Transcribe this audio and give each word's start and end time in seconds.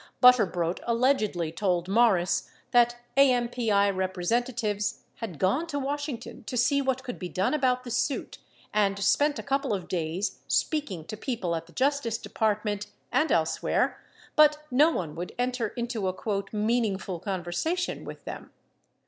Butter 0.19 0.47
brodt 0.47 0.79
allegedly 0.87 1.51
told 1.51 1.87
Morris 1.87 2.49
that 2.71 2.95
AMPI 3.17 3.95
representatives 3.95 5.03
53 5.13 5.17
had 5.27 5.37
gone 5.37 5.67
to 5.67 5.77
Washington 5.77 6.43
to 6.45 6.57
see 6.57 6.81
what 6.81 7.03
could 7.03 7.19
be 7.19 7.29
done 7.29 7.53
about 7.53 7.83
the 7.83 7.91
suit, 7.91 8.39
and 8.73 8.97
spent 8.97 9.37
a 9.37 9.43
couple 9.43 9.73
of 9.73 9.87
days 9.87 10.39
speaking 10.47 11.05
to 11.05 11.15
people 11.15 11.55
at 11.55 11.67
the 11.67 11.73
Justice 11.73 12.17
Department 12.17 12.87
and 13.11 13.31
else 13.31 13.61
where, 13.61 14.01
but 14.35 14.63
no 14.71 14.89
one 14.89 15.13
would 15.13 15.35
enter 15.37 15.67
into 15.67 16.09
a 16.09 16.43
"meaningful 16.51 17.19
conversation" 17.19 18.03
with 18.03 18.25
them. 18.25 18.51